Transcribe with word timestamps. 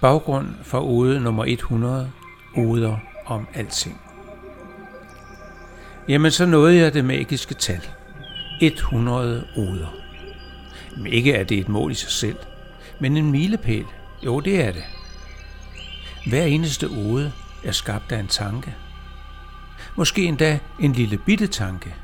Baggrund 0.00 0.46
for 0.62 0.80
ode 0.80 1.20
nummer 1.20 1.44
100, 1.44 2.10
oder 2.56 2.98
om 3.26 3.48
alting. 3.54 4.00
Jamen, 6.08 6.30
så 6.30 6.46
nåede 6.46 6.76
jeg 6.76 6.94
det 6.94 7.04
magiske 7.04 7.54
tal. 7.54 7.80
100 8.60 9.46
oder. 9.56 9.94
Men 10.96 11.06
ikke 11.06 11.32
er 11.32 11.44
det 11.44 11.58
et 11.58 11.68
mål 11.68 11.92
i 11.92 11.94
sig 11.94 12.10
selv, 12.10 12.36
men 13.00 13.16
en 13.16 13.30
milepæl. 13.30 13.84
Jo, 14.24 14.40
det 14.40 14.64
er 14.64 14.72
det. 14.72 14.84
Hver 16.26 16.42
eneste 16.42 16.86
ode 16.86 17.32
er 17.64 17.72
skabt 17.72 18.12
af 18.12 18.18
en 18.18 18.26
tanke. 18.26 18.74
Måske 19.96 20.24
endda 20.24 20.58
en 20.80 20.92
lille 20.92 21.18
bitte 21.18 21.46
tanke. 21.46 21.94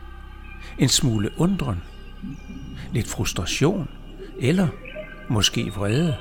En 0.79 0.89
smule 0.89 1.31
undren. 1.37 1.83
Lidt 2.93 3.09
frustration. 3.09 3.89
Eller 4.39 4.69
måske 5.29 5.73
vrede. 5.77 6.17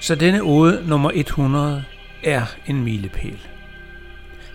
Så 0.00 0.14
denne 0.14 0.42
ode 0.42 0.88
nummer 0.88 1.10
100 1.14 1.84
er 2.24 2.46
en 2.66 2.84
milepæl. 2.84 3.46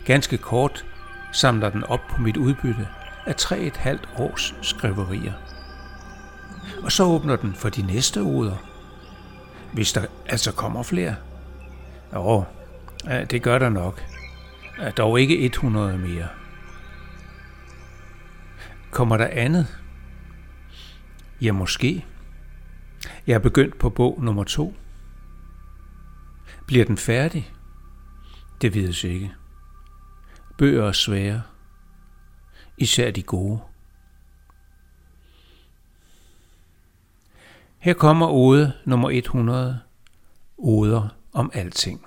Ganske 0.05 0.37
kort 0.37 0.85
samler 1.31 1.69
den 1.69 1.83
op 1.83 2.07
på 2.09 2.21
mit 2.21 2.37
udbytte 2.37 2.87
af 3.25 3.33
3,5 3.41 4.21
års 4.21 4.55
skriverier. 4.61 5.33
Og 6.83 6.91
så 6.91 7.03
åbner 7.03 7.35
den 7.35 7.55
for 7.55 7.69
de 7.69 7.81
næste 7.81 8.21
oder, 8.21 8.55
hvis 9.73 9.93
der 9.93 10.05
altså 10.25 10.51
kommer 10.51 10.83
flere. 10.83 11.15
Jo, 12.13 12.43
det 13.31 13.41
gør 13.43 13.59
der 13.59 13.69
nok. 13.69 14.03
Dog 14.97 15.19
ikke 15.19 15.45
100 15.45 15.97
mere. 15.97 16.27
Kommer 18.91 19.17
der 19.17 19.27
andet? 19.31 19.67
Ja, 21.41 21.51
måske. 21.51 22.05
Jeg 23.27 23.33
er 23.33 23.39
begyndt 23.39 23.79
på 23.79 23.89
bog 23.89 24.23
nummer 24.23 24.43
to. 24.43 24.75
Bliver 26.67 26.85
den 26.85 26.97
færdig? 26.97 27.53
Det 28.61 28.73
vides 28.73 29.03
ikke. 29.03 29.33
Bøger 30.57 30.87
er 30.87 30.91
svære. 30.91 31.41
Især 32.77 33.11
de 33.11 33.23
gode. 33.23 33.59
Her 37.77 37.93
kommer 37.93 38.27
ode 38.27 38.73
nummer 38.85 39.09
100. 39.09 39.79
Oder 40.57 41.09
om 41.33 41.51
alting. 41.53 42.05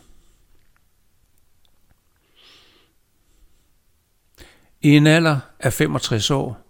I 4.83 4.97
en 4.97 5.06
alder 5.06 5.39
af 5.61 5.73
65 5.73 6.31
år 6.31 6.67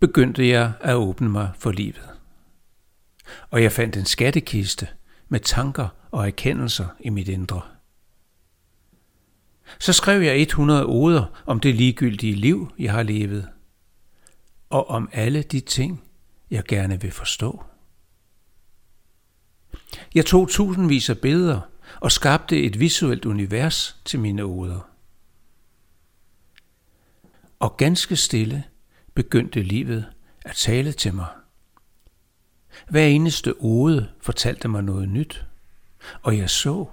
begyndte 0.00 0.48
jeg 0.48 0.72
at 0.80 0.94
åbne 0.94 1.28
mig 1.28 1.50
for 1.58 1.70
livet. 1.70 2.08
Og 3.50 3.62
jeg 3.62 3.72
fandt 3.72 3.96
en 3.96 4.04
skattekiste 4.04 4.88
med 5.28 5.40
tanker 5.40 5.88
og 6.10 6.26
erkendelser 6.26 6.86
i 7.00 7.10
mit 7.10 7.28
indre. 7.28 7.62
Så 9.78 9.92
skrev 9.92 10.22
jeg 10.22 10.42
100 10.42 10.84
oder 10.86 11.42
om 11.46 11.60
det 11.60 11.74
ligegyldige 11.74 12.34
liv, 12.34 12.72
jeg 12.78 12.92
har 12.92 13.02
levet, 13.02 13.48
og 14.70 14.90
om 14.90 15.08
alle 15.12 15.42
de 15.42 15.60
ting, 15.60 16.04
jeg 16.50 16.64
gerne 16.64 17.00
vil 17.00 17.10
forstå. 17.10 17.64
Jeg 20.14 20.26
tog 20.26 20.48
tusindvis 20.48 21.10
af 21.10 21.18
billeder 21.18 21.60
og 22.00 22.12
skabte 22.12 22.62
et 22.62 22.80
visuelt 22.80 23.24
univers 23.24 24.00
til 24.04 24.20
mine 24.20 24.44
oder. 24.44 24.93
Og 27.64 27.76
ganske 27.76 28.16
stille 28.16 28.64
begyndte 29.14 29.62
livet 29.62 30.12
at 30.44 30.56
tale 30.56 30.92
til 30.92 31.14
mig. 31.14 31.26
Hver 32.88 33.06
eneste 33.06 33.54
ode 33.58 34.08
fortalte 34.20 34.68
mig 34.68 34.82
noget 34.82 35.08
nyt, 35.08 35.46
og 36.22 36.38
jeg 36.38 36.50
så, 36.50 36.86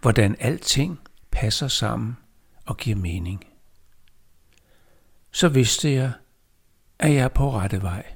hvordan 0.00 0.36
alting 0.38 1.00
passer 1.30 1.68
sammen 1.68 2.16
og 2.64 2.76
giver 2.76 2.96
mening. 2.96 3.44
Så 5.30 5.48
vidste 5.48 5.92
jeg, 5.92 6.12
at 6.98 7.14
jeg 7.14 7.24
er 7.24 7.28
på 7.28 7.52
rette 7.52 7.82
vej. 7.82 8.14